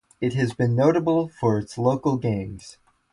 [0.19, 2.79] It has been notable for its local gangs.